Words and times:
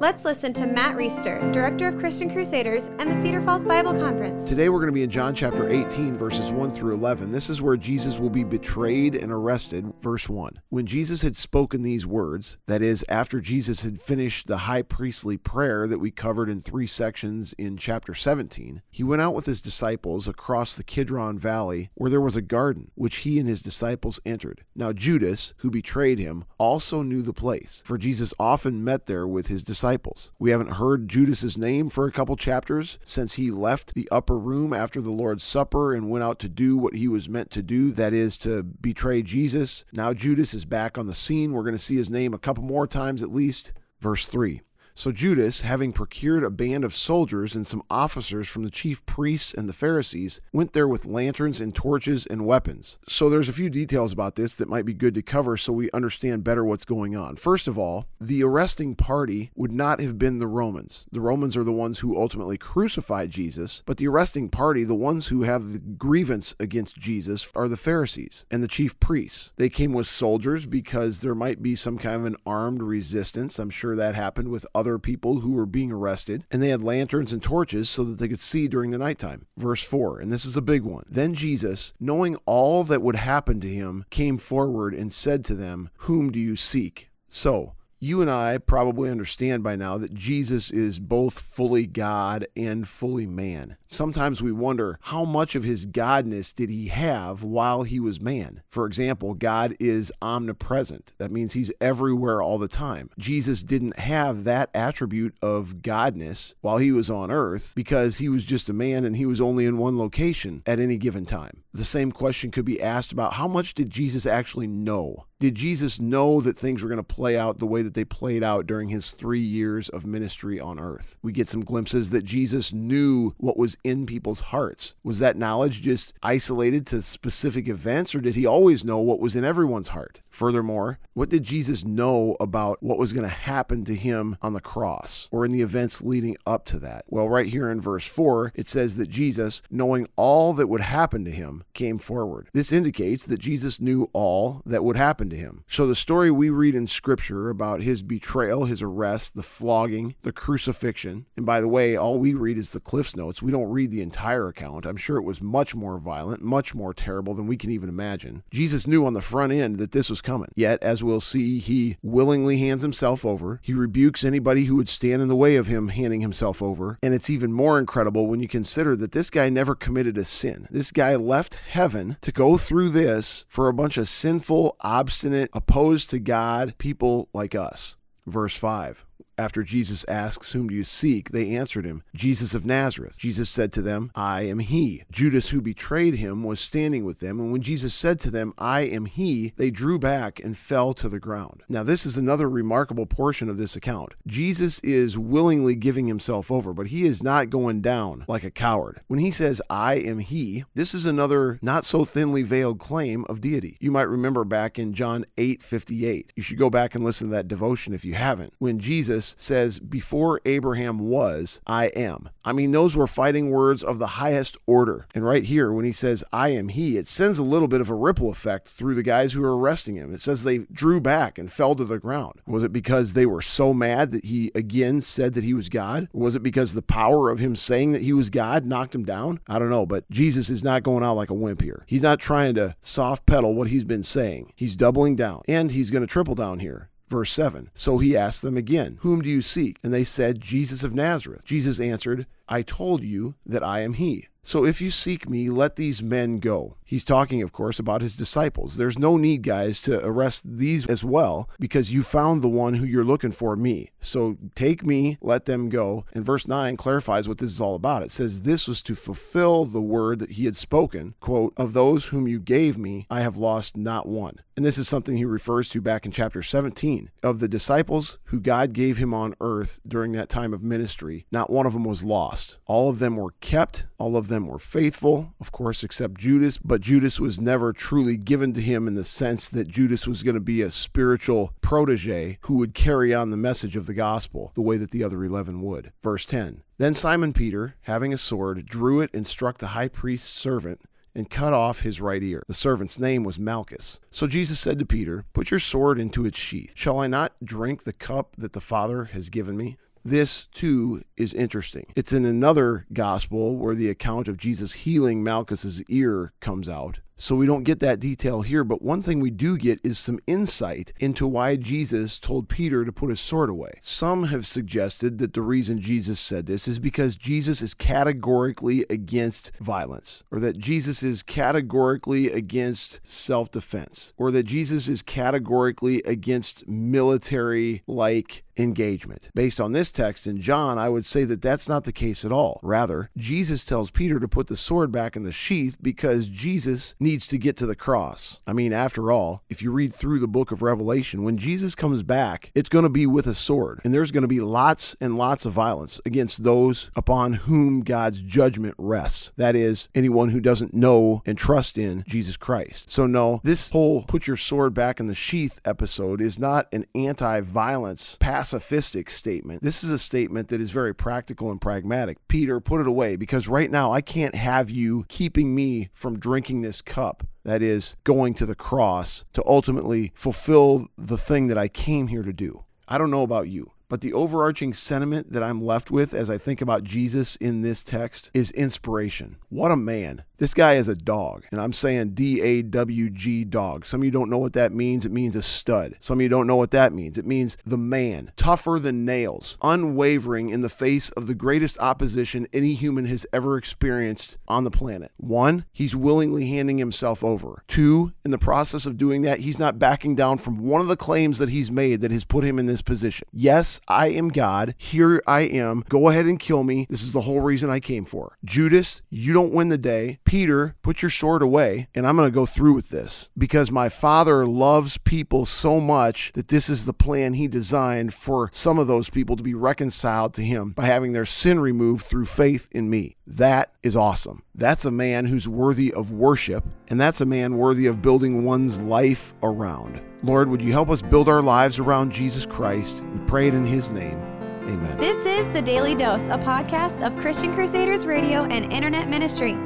Let's 0.00 0.24
listen 0.24 0.52
to 0.52 0.64
Matt 0.64 0.94
Reisetter, 0.96 1.52
Director 1.52 1.88
of 1.88 1.98
Christian 1.98 2.30
Crusaders 2.30 2.92
and 3.00 3.10
the 3.10 3.20
Cedar 3.20 3.42
Falls 3.42 3.64
Bible 3.64 3.94
Conference. 3.94 4.44
Today 4.44 4.68
we're 4.68 4.78
going 4.78 4.92
to 4.92 4.92
be 4.92 5.02
in 5.02 5.10
John 5.10 5.34
chapter 5.34 5.68
18, 5.68 6.16
verses 6.16 6.52
1 6.52 6.72
through 6.72 6.94
11. 6.94 7.32
This 7.32 7.50
is 7.50 7.60
where 7.60 7.76
Jesus 7.76 8.16
will 8.16 8.30
be 8.30 8.44
betrayed 8.44 9.16
and 9.16 9.32
arrested. 9.32 9.92
Verse 10.00 10.28
1. 10.28 10.60
When 10.68 10.86
Jesus 10.86 11.22
had 11.22 11.36
spoken 11.36 11.82
these 11.82 12.06
words, 12.06 12.58
that 12.66 12.80
is, 12.80 13.04
after 13.08 13.40
Jesus 13.40 13.82
had 13.82 14.00
finished 14.00 14.46
the 14.46 14.58
high 14.58 14.82
priestly 14.82 15.36
prayer 15.36 15.88
that 15.88 15.98
we 15.98 16.12
covered 16.12 16.48
in 16.48 16.60
three 16.60 16.86
sections 16.86 17.52
in 17.58 17.76
chapter 17.76 18.14
17, 18.14 18.82
he 18.92 19.02
went 19.02 19.20
out 19.20 19.34
with 19.34 19.46
his 19.46 19.60
disciples 19.60 20.28
across 20.28 20.76
the 20.76 20.84
Kidron 20.84 21.40
Valley, 21.40 21.90
where 21.94 22.10
there 22.10 22.20
was 22.20 22.36
a 22.36 22.40
garden, 22.40 22.92
which 22.94 23.16
he 23.18 23.40
and 23.40 23.48
his 23.48 23.62
disciples 23.62 24.20
entered. 24.24 24.62
Now 24.76 24.92
Judas, 24.92 25.54
who 25.56 25.72
betrayed 25.72 26.20
him, 26.20 26.44
also 26.56 27.02
knew 27.02 27.22
the 27.22 27.32
place, 27.32 27.82
for 27.84 27.98
Jesus 27.98 28.32
often 28.38 28.84
met 28.84 29.06
there 29.06 29.26
with 29.26 29.48
his 29.48 29.64
disciples 29.64 29.87
disciples. 29.88 30.30
We 30.38 30.50
haven't 30.50 30.74
heard 30.74 31.08
Judas's 31.08 31.56
name 31.56 31.88
for 31.88 32.06
a 32.06 32.12
couple 32.12 32.36
chapters 32.36 32.98
since 33.04 33.34
he 33.34 33.50
left 33.50 33.94
the 33.94 34.08
upper 34.10 34.38
room 34.38 34.74
after 34.74 35.00
the 35.00 35.10
Lord's 35.10 35.44
Supper 35.44 35.94
and 35.94 36.10
went 36.10 36.24
out 36.24 36.38
to 36.40 36.48
do 36.48 36.76
what 36.76 36.94
he 36.94 37.08
was 37.08 37.28
meant 37.28 37.50
to 37.52 37.62
do, 37.62 37.92
that 37.92 38.12
is 38.12 38.36
to 38.38 38.62
betray 38.62 39.22
Jesus. 39.22 39.84
Now 39.92 40.12
Judas 40.12 40.52
is 40.52 40.66
back 40.66 40.98
on 40.98 41.06
the 41.06 41.14
scene. 41.14 41.52
We're 41.52 41.62
going 41.62 41.76
to 41.76 41.82
see 41.82 41.96
his 41.96 42.10
name 42.10 42.34
a 42.34 42.38
couple 42.38 42.64
more 42.64 42.86
times 42.86 43.22
at 43.22 43.32
least. 43.32 43.72
Verse 44.00 44.26
3. 44.26 44.60
So 44.98 45.12
Judas, 45.12 45.60
having 45.60 45.92
procured 45.92 46.42
a 46.42 46.50
band 46.50 46.84
of 46.84 46.92
soldiers 46.92 47.54
and 47.54 47.64
some 47.64 47.84
officers 47.88 48.48
from 48.48 48.64
the 48.64 48.68
chief 48.70 49.06
priests 49.06 49.54
and 49.54 49.68
the 49.68 49.72
Pharisees, 49.72 50.40
went 50.52 50.72
there 50.72 50.88
with 50.88 51.06
lanterns 51.06 51.60
and 51.60 51.72
torches 51.72 52.26
and 52.26 52.44
weapons. 52.44 52.98
So 53.08 53.30
there's 53.30 53.48
a 53.48 53.52
few 53.52 53.70
details 53.70 54.12
about 54.12 54.34
this 54.34 54.56
that 54.56 54.68
might 54.68 54.84
be 54.84 54.94
good 54.94 55.14
to 55.14 55.22
cover 55.22 55.56
so 55.56 55.72
we 55.72 55.88
understand 55.92 56.42
better 56.42 56.64
what's 56.64 56.84
going 56.84 57.14
on. 57.14 57.36
First 57.36 57.68
of 57.68 57.78
all, 57.78 58.06
the 58.20 58.42
arresting 58.42 58.96
party 58.96 59.52
would 59.54 59.70
not 59.70 60.00
have 60.00 60.18
been 60.18 60.40
the 60.40 60.48
Romans. 60.48 61.06
The 61.12 61.20
Romans 61.20 61.56
are 61.56 61.62
the 61.62 61.70
ones 61.70 62.00
who 62.00 62.20
ultimately 62.20 62.58
crucified 62.58 63.30
Jesus, 63.30 63.84
but 63.86 63.98
the 63.98 64.08
arresting 64.08 64.48
party, 64.48 64.82
the 64.82 64.96
ones 64.96 65.28
who 65.28 65.44
have 65.44 65.74
the 65.74 65.78
grievance 65.78 66.56
against 66.58 66.98
Jesus, 66.98 67.52
are 67.54 67.68
the 67.68 67.76
Pharisees 67.76 68.46
and 68.50 68.64
the 68.64 68.66
chief 68.66 68.98
priests. 68.98 69.52
They 69.58 69.68
came 69.68 69.92
with 69.92 70.08
soldiers 70.08 70.66
because 70.66 71.20
there 71.20 71.36
might 71.36 71.62
be 71.62 71.76
some 71.76 71.98
kind 71.98 72.16
of 72.16 72.24
an 72.24 72.36
armed 72.44 72.82
resistance. 72.82 73.60
I'm 73.60 73.70
sure 73.70 73.94
that 73.94 74.16
happened 74.16 74.48
with 74.48 74.66
other 74.74 74.87
other 74.88 74.98
people 74.98 75.40
who 75.40 75.52
were 75.52 75.66
being 75.66 75.92
arrested, 75.92 76.44
and 76.50 76.62
they 76.62 76.70
had 76.70 76.82
lanterns 76.82 77.32
and 77.32 77.42
torches 77.42 77.90
so 77.90 78.04
that 78.04 78.18
they 78.18 78.28
could 78.28 78.40
see 78.40 78.66
during 78.68 78.90
the 78.90 78.98
nighttime. 78.98 79.46
Verse 79.56 79.82
4, 79.82 80.18
and 80.18 80.32
this 80.32 80.44
is 80.44 80.56
a 80.56 80.62
big 80.62 80.82
one. 80.82 81.04
Then 81.08 81.34
Jesus, 81.34 81.92
knowing 82.00 82.36
all 82.46 82.84
that 82.84 83.02
would 83.02 83.16
happen 83.16 83.60
to 83.60 83.68
him, 83.68 84.06
came 84.10 84.38
forward 84.38 84.94
and 84.94 85.12
said 85.12 85.44
to 85.44 85.54
them, 85.54 85.90
Whom 85.98 86.32
do 86.32 86.40
you 86.40 86.56
seek? 86.56 87.10
So, 87.28 87.74
you 88.00 88.20
and 88.20 88.30
I 88.30 88.58
probably 88.58 89.10
understand 89.10 89.62
by 89.62 89.76
now 89.76 89.98
that 89.98 90.14
Jesus 90.14 90.70
is 90.70 90.98
both 90.98 91.38
fully 91.38 91.86
God 91.86 92.46
and 92.56 92.88
fully 92.88 93.26
man. 93.26 93.76
Sometimes 93.88 94.40
we 94.40 94.52
wonder 94.52 94.98
how 95.02 95.24
much 95.24 95.54
of 95.54 95.64
his 95.64 95.86
godness 95.86 96.54
did 96.54 96.70
he 96.70 96.88
have 96.88 97.42
while 97.42 97.82
he 97.82 97.98
was 97.98 98.20
man? 98.20 98.62
For 98.68 98.86
example, 98.86 99.34
God 99.34 99.74
is 99.80 100.12
omnipresent. 100.22 101.12
That 101.18 101.32
means 101.32 101.54
he's 101.54 101.72
everywhere 101.80 102.40
all 102.42 102.58
the 102.58 102.68
time. 102.68 103.10
Jesus 103.18 103.62
didn't 103.62 103.98
have 103.98 104.44
that 104.44 104.70
attribute 104.74 105.34
of 105.42 105.76
godness 105.76 106.54
while 106.60 106.78
he 106.78 106.92
was 106.92 107.10
on 107.10 107.30
earth 107.30 107.72
because 107.74 108.18
he 108.18 108.28
was 108.28 108.44
just 108.44 108.70
a 108.70 108.74
man 108.74 109.04
and 109.04 109.16
he 109.16 109.26
was 109.26 109.40
only 109.40 109.64
in 109.64 109.78
one 109.78 109.98
location 109.98 110.62
at 110.66 110.78
any 110.78 110.96
given 110.96 111.26
time. 111.26 111.64
The 111.72 111.84
same 111.84 112.12
question 112.12 112.50
could 112.50 112.64
be 112.64 112.80
asked 112.80 113.12
about 113.12 113.34
how 113.34 113.48
much 113.48 113.74
did 113.74 113.90
Jesus 113.90 114.26
actually 114.26 114.66
know? 114.66 115.26
Did 115.40 115.54
Jesus 115.54 116.00
know 116.00 116.40
that 116.40 116.58
things 116.58 116.82
were 116.82 116.88
going 116.88 116.96
to 116.96 117.04
play 117.04 117.38
out 117.38 117.60
the 117.60 117.66
way 117.66 117.82
that 117.82 117.94
they 117.94 118.04
played 118.04 118.42
out 118.42 118.66
during 118.66 118.88
his 118.88 119.12
three 119.12 119.40
years 119.40 119.88
of 119.88 120.04
ministry 120.04 120.58
on 120.58 120.80
earth? 120.80 121.16
We 121.22 121.30
get 121.30 121.48
some 121.48 121.64
glimpses 121.64 122.10
that 122.10 122.24
Jesus 122.24 122.72
knew 122.72 123.34
what 123.36 123.56
was 123.56 123.76
in 123.84 124.04
people's 124.04 124.40
hearts. 124.40 124.96
Was 125.04 125.20
that 125.20 125.36
knowledge 125.36 125.80
just 125.80 126.12
isolated 126.24 126.88
to 126.88 127.02
specific 127.02 127.68
events, 127.68 128.16
or 128.16 128.20
did 128.20 128.34
he 128.34 128.46
always 128.46 128.84
know 128.84 128.98
what 128.98 129.20
was 129.20 129.36
in 129.36 129.44
everyone's 129.44 129.88
heart? 129.88 130.18
Furthermore, 130.28 130.98
what 131.14 131.28
did 131.28 131.44
Jesus 131.44 131.84
know 131.84 132.36
about 132.40 132.82
what 132.82 132.98
was 132.98 133.12
going 133.12 133.28
to 133.28 133.28
happen 133.28 133.84
to 133.84 133.94
him 133.94 134.36
on 134.42 134.54
the 134.54 134.60
cross 134.60 135.28
or 135.30 135.44
in 135.44 135.52
the 135.52 135.62
events 135.62 136.02
leading 136.02 136.36
up 136.48 136.64
to 136.66 136.80
that? 136.80 137.04
Well, 137.06 137.28
right 137.28 137.46
here 137.46 137.70
in 137.70 137.80
verse 137.80 138.06
4, 138.06 138.52
it 138.56 138.68
says 138.68 138.96
that 138.96 139.08
Jesus, 139.08 139.62
knowing 139.70 140.08
all 140.16 140.52
that 140.54 140.68
would 140.68 140.80
happen 140.80 141.24
to 141.24 141.30
him, 141.30 141.62
came 141.74 141.98
forward. 141.98 142.48
This 142.52 142.72
indicates 142.72 143.24
that 143.24 143.38
Jesus 143.38 143.80
knew 143.80 144.10
all 144.12 144.62
that 144.66 144.82
would 144.82 144.96
happen 144.96 145.27
to 145.30 145.36
him. 145.36 145.64
So 145.68 145.86
the 145.86 145.94
story 145.94 146.30
we 146.30 146.50
read 146.50 146.74
in 146.74 146.86
Scripture 146.86 147.50
about 147.50 147.82
his 147.82 148.02
betrayal, 148.02 148.64
his 148.64 148.82
arrest, 148.82 149.34
the 149.34 149.42
flogging, 149.42 150.14
the 150.22 150.32
crucifixion, 150.32 151.26
and 151.36 151.46
by 151.46 151.60
the 151.60 151.68
way, 151.68 151.96
all 151.96 152.18
we 152.18 152.34
read 152.34 152.58
is 152.58 152.70
the 152.70 152.80
Cliffs 152.80 153.16
Notes. 153.16 153.42
We 153.42 153.52
don't 153.52 153.70
read 153.70 153.90
the 153.90 154.02
entire 154.02 154.48
account. 154.48 154.86
I'm 154.86 154.96
sure 154.96 155.16
it 155.16 155.24
was 155.24 155.40
much 155.40 155.74
more 155.74 155.98
violent, 155.98 156.42
much 156.42 156.74
more 156.74 156.94
terrible 156.94 157.34
than 157.34 157.46
we 157.46 157.56
can 157.56 157.70
even 157.70 157.88
imagine. 157.88 158.42
Jesus 158.50 158.86
knew 158.86 159.06
on 159.06 159.12
the 159.12 159.20
front 159.20 159.52
end 159.52 159.78
that 159.78 159.92
this 159.92 160.10
was 160.10 160.20
coming. 160.20 160.50
Yet, 160.54 160.82
as 160.82 161.02
we'll 161.02 161.20
see, 161.20 161.58
he 161.58 161.96
willingly 162.02 162.58
hands 162.58 162.82
himself 162.82 163.24
over. 163.24 163.60
He 163.62 163.74
rebukes 163.74 164.24
anybody 164.24 164.64
who 164.64 164.76
would 164.76 164.88
stand 164.88 165.22
in 165.22 165.28
the 165.28 165.36
way 165.36 165.56
of 165.56 165.66
him 165.66 165.88
handing 165.88 166.20
himself 166.20 166.62
over. 166.62 166.98
And 167.02 167.14
it's 167.14 167.30
even 167.30 167.52
more 167.52 167.78
incredible 167.78 168.26
when 168.26 168.40
you 168.40 168.48
consider 168.48 168.96
that 168.96 169.12
this 169.12 169.30
guy 169.30 169.48
never 169.48 169.74
committed 169.74 170.16
a 170.18 170.24
sin. 170.24 170.68
This 170.70 170.92
guy 170.92 171.14
left 171.16 171.56
heaven 171.56 172.16
to 172.22 172.32
go 172.32 172.58
through 172.58 172.90
this 172.90 173.44
for 173.48 173.68
a 173.68 173.74
bunch 173.74 173.96
of 173.96 174.08
sinful, 174.08 174.76
obstinate, 174.80 175.17
opposed 175.52 176.10
to 176.10 176.18
God 176.18 176.76
people 176.78 177.28
like 177.32 177.54
us. 177.54 177.96
Verse 178.26 178.56
5 178.56 179.04
after 179.38 179.62
Jesus 179.62 180.04
asks, 180.08 180.52
Whom 180.52 180.68
do 180.68 180.74
you 180.74 180.84
seek? 180.84 181.30
They 181.30 181.54
answered 181.54 181.84
him, 181.84 182.02
Jesus 182.14 182.54
of 182.54 182.66
Nazareth. 182.66 183.18
Jesus 183.18 183.48
said 183.48 183.72
to 183.72 183.82
them, 183.82 184.10
I 184.14 184.42
am 184.42 184.58
he. 184.58 185.04
Judas, 185.10 185.50
who 185.50 185.60
betrayed 185.60 186.14
him, 186.14 186.42
was 186.42 186.60
standing 186.60 187.04
with 187.04 187.20
them, 187.20 187.40
and 187.40 187.52
when 187.52 187.62
Jesus 187.62 187.94
said 187.94 188.20
to 188.20 188.30
them, 188.30 188.52
I 188.58 188.80
am 188.82 189.06
he, 189.06 189.52
they 189.56 189.70
drew 189.70 189.98
back 189.98 190.40
and 190.40 190.56
fell 190.56 190.92
to 190.94 191.08
the 191.08 191.20
ground. 191.20 191.62
Now, 191.68 191.82
this 191.82 192.04
is 192.04 192.16
another 192.16 192.48
remarkable 192.48 193.06
portion 193.06 193.48
of 193.48 193.56
this 193.56 193.76
account. 193.76 194.14
Jesus 194.26 194.80
is 194.80 195.16
willingly 195.16 195.74
giving 195.74 196.06
himself 196.06 196.50
over, 196.50 196.72
but 196.72 196.88
he 196.88 197.06
is 197.06 197.22
not 197.22 197.50
going 197.50 197.80
down 197.80 198.24
like 198.26 198.44
a 198.44 198.50
coward. 198.50 199.00
When 199.06 199.20
he 199.20 199.30
says, 199.30 199.62
I 199.70 199.94
am 199.94 200.18
he, 200.18 200.64
this 200.74 200.94
is 200.94 201.06
another 201.06 201.58
not 201.62 201.84
so 201.84 202.04
thinly 202.04 202.42
veiled 202.42 202.78
claim 202.78 203.24
of 203.28 203.40
deity. 203.40 203.76
You 203.80 203.92
might 203.92 204.02
remember 204.02 204.44
back 204.44 204.78
in 204.78 204.94
John 204.94 205.24
8 205.36 205.62
58. 205.62 206.32
You 206.34 206.42
should 206.42 206.58
go 206.58 206.70
back 206.70 206.94
and 206.94 207.04
listen 207.04 207.28
to 207.28 207.34
that 207.34 207.48
devotion 207.48 207.94
if 207.94 208.04
you 208.04 208.14
haven't. 208.14 208.54
When 208.58 208.78
Jesus 208.78 209.27
says, 209.36 209.78
Before 209.78 210.40
Abraham 210.44 210.98
was, 210.98 211.60
I 211.66 211.86
am. 211.88 212.30
I 212.44 212.52
mean, 212.52 212.72
those 212.72 212.96
were 212.96 213.06
fighting 213.06 213.50
words 213.50 213.84
of 213.84 213.98
the 213.98 214.06
highest 214.06 214.56
order. 214.66 215.06
And 215.14 215.24
right 215.24 215.44
here, 215.44 215.72
when 215.72 215.84
he 215.84 215.92
says, 215.92 216.24
I 216.32 216.48
am 216.50 216.68
he, 216.68 216.96
it 216.96 217.06
sends 217.06 217.38
a 217.38 217.42
little 217.42 217.68
bit 217.68 217.80
of 217.80 217.90
a 217.90 217.94
ripple 217.94 218.30
effect 218.30 218.68
through 218.68 218.94
the 218.94 219.02
guys 219.02 219.32
who 219.32 219.44
are 219.44 219.56
arresting 219.56 219.96
him. 219.96 220.14
It 220.14 220.20
says 220.20 220.42
they 220.42 220.58
drew 220.58 221.00
back 221.00 221.38
and 221.38 221.52
fell 221.52 221.74
to 221.74 221.84
the 221.84 221.98
ground. 221.98 222.40
Was 222.46 222.64
it 222.64 222.72
because 222.72 223.12
they 223.12 223.26
were 223.26 223.42
so 223.42 223.74
mad 223.74 224.10
that 224.12 224.24
he 224.24 224.50
again 224.54 225.00
said 225.00 225.34
that 225.34 225.44
he 225.44 225.54
was 225.54 225.68
God? 225.68 226.08
Was 226.12 226.34
it 226.34 226.42
because 226.42 226.74
the 226.74 226.82
power 226.82 227.30
of 227.30 227.38
him 227.38 227.56
saying 227.56 227.92
that 227.92 228.02
he 228.02 228.12
was 228.12 228.30
God 228.30 228.64
knocked 228.64 228.94
him 228.94 229.04
down? 229.04 229.40
I 229.48 229.58
don't 229.58 229.70
know, 229.70 229.86
but 229.86 230.08
Jesus 230.10 230.50
is 230.50 230.64
not 230.64 230.82
going 230.82 231.04
out 231.04 231.16
like 231.16 231.30
a 231.30 231.34
wimp 231.34 231.62
here. 231.62 231.84
He's 231.86 232.02
not 232.02 232.20
trying 232.20 232.54
to 232.54 232.76
soft 232.80 233.26
pedal 233.26 233.54
what 233.54 233.68
he's 233.68 233.84
been 233.84 234.02
saying. 234.02 234.52
He's 234.56 234.76
doubling 234.76 235.16
down, 235.16 235.42
and 235.48 235.72
he's 235.72 235.90
going 235.90 236.02
to 236.02 236.06
triple 236.06 236.34
down 236.34 236.60
here. 236.60 236.88
Verse 237.08 237.32
7 237.32 237.70
So 237.74 237.98
he 237.98 238.16
asked 238.16 238.42
them 238.42 238.56
again, 238.56 238.98
Whom 239.00 239.22
do 239.22 239.28
you 239.28 239.42
seek? 239.42 239.78
And 239.82 239.92
they 239.92 240.04
said, 240.04 240.40
Jesus 240.40 240.84
of 240.84 240.94
Nazareth. 240.94 241.44
Jesus 241.44 241.80
answered, 241.80 242.26
I 242.48 242.62
told 242.62 243.02
you 243.02 243.34
that 243.46 243.62
I 243.62 243.80
am 243.80 243.94
he. 243.94 244.28
So 244.48 244.64
if 244.64 244.80
you 244.80 244.90
seek 244.90 245.28
me, 245.28 245.50
let 245.50 245.76
these 245.76 246.02
men 246.02 246.38
go. 246.38 246.76
He's 246.82 247.04
talking, 247.04 247.42
of 247.42 247.52
course, 247.52 247.78
about 247.78 248.00
his 248.00 248.16
disciples. 248.16 248.78
There's 248.78 248.98
no 248.98 249.18
need, 249.18 249.42
guys, 249.42 249.78
to 249.82 250.02
arrest 250.02 250.44
these 250.46 250.86
as 250.86 251.04
well 251.04 251.50
because 251.60 251.92
you 251.92 252.02
found 252.02 252.40
the 252.40 252.48
one 252.48 252.72
who 252.74 252.86
you're 252.86 253.04
looking 253.04 253.32
for, 253.32 253.56
me. 253.56 253.90
So 254.00 254.38
take 254.54 254.86
me, 254.86 255.18
let 255.20 255.44
them 255.44 255.68
go. 255.68 256.06
And 256.14 256.24
verse 256.24 256.48
9 256.48 256.78
clarifies 256.78 257.28
what 257.28 257.36
this 257.36 257.50
is 257.50 257.60
all 257.60 257.74
about. 257.74 258.02
It 258.02 258.10
says, 258.10 258.40
This 258.40 258.66
was 258.66 258.80
to 258.82 258.94
fulfill 258.94 259.66
the 259.66 259.82
word 259.82 260.18
that 260.20 260.32
he 260.32 260.46
had 260.46 260.56
spoken, 260.56 261.14
quote, 261.20 261.52
Of 261.58 261.74
those 261.74 262.06
whom 262.06 262.26
you 262.26 262.40
gave 262.40 262.78
me, 262.78 263.06
I 263.10 263.20
have 263.20 263.36
lost 263.36 263.76
not 263.76 264.08
one. 264.08 264.40
And 264.56 264.64
this 264.64 264.78
is 264.78 264.88
something 264.88 265.16
he 265.16 265.26
refers 265.26 265.68
to 265.68 265.82
back 265.82 266.06
in 266.06 266.10
chapter 266.10 266.42
17. 266.42 267.10
Of 267.22 267.38
the 267.38 267.48
disciples 267.48 268.18
who 268.24 268.40
God 268.40 268.72
gave 268.72 268.96
him 268.96 269.12
on 269.12 269.34
earth 269.42 269.78
during 269.86 270.12
that 270.12 270.30
time 270.30 270.54
of 270.54 270.62
ministry, 270.62 271.26
not 271.30 271.50
one 271.50 271.66
of 271.66 271.74
them 271.74 271.84
was 271.84 272.02
lost. 272.02 272.37
All 272.66 272.88
of 272.88 272.98
them 272.98 273.16
were 273.16 273.34
kept, 273.40 273.86
all 273.98 274.16
of 274.16 274.28
of 274.28 274.34
them 274.34 274.46
were 274.46 274.58
faithful, 274.58 275.32
of 275.40 275.50
course, 275.52 275.82
except 275.82 276.18
Judas, 276.18 276.58
but 276.58 276.82
Judas 276.82 277.18
was 277.18 277.40
never 277.40 277.72
truly 277.72 278.18
given 278.18 278.52
to 278.52 278.60
him 278.60 278.86
in 278.86 278.94
the 278.94 279.04
sense 279.04 279.48
that 279.48 279.68
Judas 279.68 280.06
was 280.06 280.22
going 280.22 280.34
to 280.34 280.40
be 280.40 280.60
a 280.60 280.70
spiritual 280.70 281.54
protege 281.62 282.38
who 282.42 282.56
would 282.56 282.74
carry 282.74 283.14
on 283.14 283.30
the 283.30 283.36
message 283.38 283.74
of 283.74 283.86
the 283.86 283.94
gospel 283.94 284.52
the 284.54 284.60
way 284.60 284.76
that 284.76 284.90
the 284.90 285.02
other 285.02 285.24
11 285.24 285.62
would. 285.62 285.92
Verse 286.02 286.26
10 286.26 286.62
Then 286.76 286.94
Simon 286.94 287.32
Peter, 287.32 287.76
having 287.82 288.12
a 288.12 288.18
sword, 288.18 288.66
drew 288.66 289.00
it 289.00 289.10
and 289.14 289.26
struck 289.26 289.58
the 289.58 289.68
high 289.68 289.88
priest's 289.88 290.28
servant 290.28 290.82
and 291.14 291.30
cut 291.30 291.54
off 291.54 291.80
his 291.80 292.00
right 292.00 292.22
ear. 292.22 292.42
The 292.48 292.54
servant's 292.54 292.98
name 292.98 293.24
was 293.24 293.38
Malchus. 293.38 293.98
So 294.10 294.26
Jesus 294.26 294.60
said 294.60 294.78
to 294.78 294.84
Peter, 294.84 295.24
Put 295.32 295.50
your 295.50 295.58
sword 295.58 295.98
into 295.98 296.26
its 296.26 296.38
sheath. 296.38 296.74
Shall 296.76 297.00
I 297.00 297.06
not 297.06 297.32
drink 297.42 297.84
the 297.84 297.94
cup 297.94 298.36
that 298.36 298.52
the 298.52 298.60
Father 298.60 299.06
has 299.06 299.30
given 299.30 299.56
me? 299.56 299.78
This, 300.08 300.46
too, 300.54 301.04
is 301.18 301.34
interesting. 301.34 301.92
It's 301.94 302.14
in 302.14 302.24
another 302.24 302.86
gospel 302.94 303.56
where 303.56 303.74
the 303.74 303.90
account 303.90 304.26
of 304.26 304.38
Jesus 304.38 304.72
healing 304.72 305.22
Malchus's 305.22 305.82
ear 305.84 306.32
comes 306.40 306.66
out. 306.66 307.00
So 307.20 307.34
we 307.34 307.46
don't 307.46 307.64
get 307.64 307.80
that 307.80 307.98
detail 307.98 308.42
here, 308.42 308.62
but 308.62 308.80
one 308.80 309.02
thing 309.02 309.18
we 309.18 309.32
do 309.32 309.58
get 309.58 309.80
is 309.82 309.98
some 309.98 310.20
insight 310.28 310.92
into 311.00 311.26
why 311.26 311.56
Jesus 311.56 312.16
told 312.16 312.48
Peter 312.48 312.84
to 312.84 312.92
put 312.92 313.10
his 313.10 313.18
sword 313.18 313.50
away. 313.50 313.72
Some 313.82 314.24
have 314.28 314.46
suggested 314.46 315.18
that 315.18 315.34
the 315.34 315.42
reason 315.42 315.80
Jesus 315.80 316.20
said 316.20 316.46
this 316.46 316.68
is 316.68 316.78
because 316.78 317.16
Jesus 317.16 317.60
is 317.60 317.74
categorically 317.74 318.86
against 318.88 319.50
violence, 319.58 320.22
or 320.30 320.38
that 320.38 320.58
Jesus 320.58 321.02
is 321.02 321.24
categorically 321.24 322.30
against 322.30 323.00
self 323.02 323.50
defense, 323.50 324.12
or 324.16 324.30
that 324.30 324.44
Jesus 324.44 324.88
is 324.88 325.02
categorically 325.02 326.00
against 326.04 326.68
military 326.68 327.82
like 327.88 328.44
engagement. 328.58 329.30
Based 329.34 329.60
on 329.60 329.72
this 329.72 329.90
text 329.90 330.26
in 330.26 330.40
John, 330.40 330.78
I 330.78 330.88
would 330.88 331.04
say 331.04 331.24
that 331.24 331.42
that's 331.42 331.68
not 331.68 331.84
the 331.84 331.92
case 331.92 332.24
at 332.24 332.32
all. 332.32 332.60
Rather, 332.62 333.10
Jesus 333.16 333.64
tells 333.64 333.90
Peter 333.90 334.18
to 334.18 334.28
put 334.28 334.48
the 334.48 334.56
sword 334.56 334.92
back 334.92 335.16
in 335.16 335.22
the 335.22 335.32
sheath 335.32 335.76
because 335.80 336.26
Jesus 336.26 336.94
needs 336.98 337.26
to 337.28 337.38
get 337.38 337.56
to 337.58 337.66
the 337.66 337.76
cross. 337.76 338.38
I 338.46 338.52
mean, 338.52 338.72
after 338.72 339.10
all, 339.12 339.42
if 339.48 339.62
you 339.62 339.70
read 339.70 339.94
through 339.94 340.20
the 340.20 340.26
book 340.26 340.50
of 340.50 340.62
Revelation, 340.62 341.22
when 341.22 341.38
Jesus 341.38 341.74
comes 341.74 342.02
back, 342.02 342.50
it's 342.54 342.68
going 342.68 342.82
to 342.82 342.88
be 342.88 343.06
with 343.06 343.26
a 343.26 343.34
sword, 343.34 343.80
and 343.84 343.94
there's 343.94 344.10
going 344.10 344.22
to 344.22 344.28
be 344.28 344.40
lots 344.40 344.96
and 345.00 345.16
lots 345.16 345.46
of 345.46 345.52
violence 345.52 346.00
against 346.04 346.42
those 346.42 346.90
upon 346.96 347.34
whom 347.34 347.82
God's 347.82 348.20
judgment 348.22 348.74
rests. 348.78 349.32
That 349.36 349.54
is, 349.54 349.88
anyone 349.94 350.30
who 350.30 350.40
doesn't 350.40 350.74
know 350.74 351.22
and 351.24 351.38
trust 351.38 351.78
in 351.78 352.04
Jesus 352.06 352.36
Christ. 352.36 352.90
So, 352.90 353.06
no, 353.06 353.40
this 353.44 353.70
whole 353.70 354.02
put 354.02 354.26
your 354.26 354.36
sword 354.36 354.74
back 354.74 355.00
in 355.00 355.06
the 355.06 355.14
sheath 355.14 355.60
episode 355.64 356.20
is 356.20 356.38
not 356.38 356.66
an 356.72 356.86
anti 356.94 357.40
violence 357.40 358.16
pass 358.20 358.47
pacifistic 358.48 359.10
statement. 359.10 359.62
This 359.62 359.84
is 359.84 359.90
a 359.90 359.98
statement 359.98 360.48
that 360.48 360.60
is 360.60 360.70
very 360.70 360.94
practical 360.94 361.50
and 361.50 361.60
pragmatic. 361.60 362.16
Peter, 362.28 362.60
put 362.60 362.80
it 362.80 362.86
away 362.86 363.16
because 363.16 363.48
right 363.48 363.70
now 363.70 363.92
I 363.92 364.00
can't 364.00 364.34
have 364.34 364.70
you 364.70 365.04
keeping 365.08 365.54
me 365.54 365.90
from 365.92 366.18
drinking 366.18 366.62
this 366.62 366.80
cup. 366.82 367.26
That 367.44 367.62
is, 367.62 367.96
going 368.04 368.34
to 368.34 368.46
the 368.46 368.54
cross 368.54 369.24
to 369.32 369.42
ultimately 369.46 370.12
fulfill 370.14 370.88
the 370.98 371.16
thing 371.16 371.46
that 371.46 371.56
I 371.56 371.68
came 371.68 372.08
here 372.08 372.22
to 372.22 372.32
do. 372.32 372.64
I 372.86 372.98
don't 372.98 373.10
know 373.10 373.22
about 373.22 373.48
you. 373.48 373.72
But 373.88 374.02
the 374.02 374.12
overarching 374.12 374.74
sentiment 374.74 375.32
that 375.32 375.42
I'm 375.42 375.64
left 375.64 375.90
with 375.90 376.12
as 376.12 376.28
I 376.28 376.36
think 376.36 376.60
about 376.60 376.84
Jesus 376.84 377.36
in 377.36 377.62
this 377.62 377.82
text 377.82 378.30
is 378.34 378.50
inspiration. 378.50 379.36
What 379.48 379.70
a 379.70 379.76
man. 379.76 380.24
This 380.38 380.54
guy 380.54 380.74
is 380.74 380.86
a 380.86 380.94
dog, 380.94 381.46
and 381.50 381.60
I'm 381.60 381.72
saying 381.72 382.10
D 382.10 382.40
A 382.40 382.62
W 382.62 383.10
G 383.10 383.44
dog. 383.44 383.84
Some 383.84 384.02
of 384.02 384.04
you 384.04 384.12
don't 384.12 384.30
know 384.30 384.38
what 384.38 384.52
that 384.52 384.72
means. 384.72 385.04
It 385.04 385.10
means 385.10 385.34
a 385.34 385.42
stud. 385.42 385.96
Some 385.98 386.18
of 386.18 386.22
you 386.22 386.28
don't 386.28 386.46
know 386.46 386.54
what 386.54 386.70
that 386.70 386.92
means. 386.92 387.18
It 387.18 387.26
means 387.26 387.56
the 387.66 387.76
man, 387.76 388.30
tougher 388.36 388.78
than 388.80 389.04
nails, 389.04 389.58
unwavering 389.62 390.50
in 390.50 390.60
the 390.60 390.68
face 390.68 391.10
of 391.10 391.26
the 391.26 391.34
greatest 391.34 391.76
opposition 391.80 392.46
any 392.52 392.74
human 392.74 393.06
has 393.06 393.26
ever 393.32 393.56
experienced 393.56 394.36
on 394.46 394.62
the 394.62 394.70
planet. 394.70 395.10
One, 395.16 395.64
he's 395.72 395.96
willingly 395.96 396.46
handing 396.46 396.78
himself 396.78 397.24
over. 397.24 397.64
Two, 397.66 398.12
in 398.24 398.30
the 398.30 398.38
process 398.38 398.86
of 398.86 398.96
doing 398.96 399.22
that, 399.22 399.40
he's 399.40 399.58
not 399.58 399.80
backing 399.80 400.14
down 400.14 400.38
from 400.38 400.58
one 400.58 400.80
of 400.80 400.86
the 400.86 400.96
claims 400.96 401.38
that 401.38 401.48
he's 401.48 401.72
made 401.72 402.00
that 402.00 402.12
has 402.12 402.22
put 402.22 402.44
him 402.44 402.60
in 402.60 402.66
this 402.66 402.80
position. 402.80 403.26
Yes, 403.32 403.80
I 403.88 404.10
am 404.10 404.28
God. 404.28 404.76
Here 404.78 405.20
I 405.26 405.40
am. 405.40 405.84
Go 405.88 406.08
ahead 406.08 406.26
and 406.26 406.38
kill 406.38 406.62
me. 406.62 406.86
This 406.88 407.02
is 407.02 407.10
the 407.10 407.22
whole 407.22 407.40
reason 407.40 407.70
I 407.70 407.80
came 407.80 408.04
for. 408.04 408.38
Judas, 408.44 409.02
you 409.10 409.32
don't 409.32 409.52
win 409.52 409.68
the 409.68 409.76
day. 409.76 410.20
Peter, 410.28 410.74
put 410.82 411.00
your 411.00 411.10
sword 411.10 411.40
away, 411.40 411.88
and 411.94 412.06
I'm 412.06 412.14
going 412.14 412.28
to 412.28 412.34
go 412.34 412.44
through 412.44 412.74
with 412.74 412.90
this 412.90 413.30
because 413.38 413.70
my 413.70 413.88
father 413.88 414.46
loves 414.46 414.98
people 414.98 415.46
so 415.46 415.80
much 415.80 416.32
that 416.34 416.48
this 416.48 416.68
is 416.68 416.84
the 416.84 416.92
plan 416.92 417.32
he 417.32 417.48
designed 417.48 418.12
for 418.12 418.50
some 418.52 418.78
of 418.78 418.86
those 418.86 419.08
people 419.08 419.36
to 419.36 419.42
be 419.42 419.54
reconciled 419.54 420.34
to 420.34 420.42
him 420.42 420.72
by 420.72 420.84
having 420.84 421.12
their 421.12 421.24
sin 421.24 421.60
removed 421.60 422.04
through 422.04 422.26
faith 422.26 422.68
in 422.72 422.90
me. 422.90 423.16
That 423.26 423.72
is 423.82 423.96
awesome. 423.96 424.42
That's 424.54 424.84
a 424.84 424.90
man 424.90 425.24
who's 425.24 425.48
worthy 425.48 425.94
of 425.94 426.12
worship, 426.12 426.62
and 426.88 427.00
that's 427.00 427.22
a 427.22 427.26
man 427.26 427.56
worthy 427.56 427.86
of 427.86 428.02
building 428.02 428.44
one's 428.44 428.78
life 428.78 429.32
around. 429.42 429.98
Lord, 430.22 430.50
would 430.50 430.60
you 430.60 430.72
help 430.72 430.90
us 430.90 431.00
build 431.00 431.30
our 431.30 431.40
lives 431.40 431.78
around 431.78 432.12
Jesus 432.12 432.44
Christ? 432.44 433.02
We 433.14 433.20
pray 433.26 433.48
it 433.48 433.54
in 433.54 433.64
his 433.64 433.88
name. 433.88 434.20
Amen. 434.64 434.98
This 434.98 435.16
is 435.24 435.50
The 435.54 435.62
Daily 435.62 435.94
Dose, 435.94 436.24
a 436.24 436.36
podcast 436.36 437.00
of 437.00 437.16
Christian 437.16 437.54
Crusaders 437.54 438.04
Radio 438.04 438.44
and 438.44 438.70
Internet 438.70 439.08
Ministry. 439.08 439.56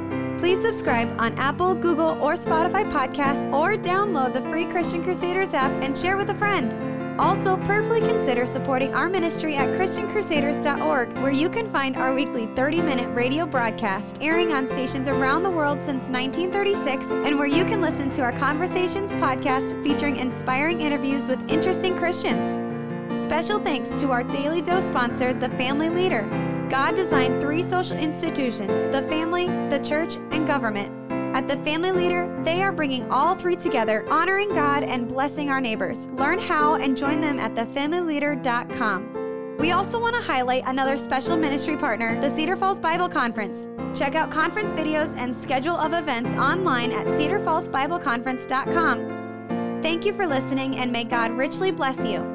Please 0.43 0.61
subscribe 0.61 1.09
on 1.21 1.33
Apple, 1.39 1.73
Google, 1.73 2.21
or 2.21 2.33
Spotify 2.33 2.83
podcasts 2.91 3.49
or 3.53 3.77
download 3.77 4.33
the 4.33 4.41
free 4.41 4.65
Christian 4.65 5.01
Crusaders 5.01 5.53
app 5.53 5.71
and 5.81 5.97
share 5.97 6.17
with 6.17 6.31
a 6.31 6.35
friend. 6.35 7.17
Also, 7.17 7.55
prayerfully 7.63 8.01
consider 8.01 8.45
supporting 8.45 8.93
our 8.93 9.09
ministry 9.09 9.55
at 9.55 9.69
ChristianCrusaders.org, 9.69 11.13
where 11.19 11.31
you 11.31 11.49
can 11.49 11.71
find 11.71 11.95
our 11.95 12.13
weekly 12.13 12.47
30 12.57 12.81
minute 12.81 13.07
radio 13.15 13.45
broadcast 13.45 14.17
airing 14.19 14.51
on 14.51 14.67
stations 14.67 15.07
around 15.07 15.43
the 15.43 15.49
world 15.49 15.77
since 15.79 16.09
1936, 16.09 17.05
and 17.25 17.37
where 17.37 17.47
you 17.47 17.63
can 17.63 17.79
listen 17.79 18.09
to 18.09 18.21
our 18.21 18.37
Conversations 18.37 19.13
podcast 19.13 19.81
featuring 19.81 20.17
inspiring 20.17 20.81
interviews 20.81 21.29
with 21.29 21.39
interesting 21.49 21.97
Christians. 21.97 22.59
Special 23.23 23.59
thanks 23.59 23.87
to 24.01 24.11
our 24.11 24.25
Daily 24.25 24.61
Dose 24.61 24.87
sponsor, 24.87 25.33
The 25.33 25.47
Family 25.51 25.87
Leader. 25.87 26.42
God 26.73 26.95
designed 26.95 27.39
three 27.39 27.61
social 27.61 27.95
institutions 27.95 28.91
the 28.91 29.03
family, 29.03 29.45
the 29.69 29.77
church, 29.85 30.15
and 30.31 30.47
government. 30.47 30.91
At 31.35 31.47
The 31.47 31.57
Family 31.57 31.91
Leader, 31.91 32.35
they 32.43 32.63
are 32.63 32.71
bringing 32.71 33.11
all 33.11 33.35
three 33.35 33.55
together, 33.55 34.03
honoring 34.09 34.49
God 34.55 34.81
and 34.81 35.07
blessing 35.07 35.51
our 35.51 35.61
neighbors. 35.61 36.07
Learn 36.17 36.39
how 36.39 36.73
and 36.73 36.97
join 36.97 37.21
them 37.21 37.37
at 37.37 37.53
thefamilyleader.com. 37.53 39.57
We 39.59 39.71
also 39.71 40.01
want 40.01 40.15
to 40.15 40.21
highlight 40.23 40.63
another 40.65 40.97
special 40.97 41.37
ministry 41.37 41.77
partner, 41.77 42.19
the 42.19 42.31
Cedar 42.31 42.55
Falls 42.55 42.79
Bible 42.79 43.07
Conference. 43.07 43.67
Check 43.95 44.15
out 44.15 44.31
conference 44.31 44.73
videos 44.73 45.15
and 45.15 45.37
schedule 45.37 45.75
of 45.75 45.93
events 45.93 46.31
online 46.31 46.91
at 46.91 47.05
cedarfallsbibleconference.com. 47.05 49.79
Thank 49.83 50.05
you 50.05 50.13
for 50.13 50.25
listening, 50.25 50.77
and 50.77 50.91
may 50.91 51.03
God 51.03 51.33
richly 51.33 51.69
bless 51.69 52.03
you. 52.03 52.32